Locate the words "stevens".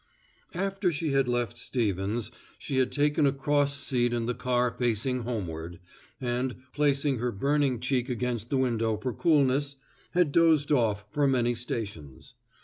1.59-2.31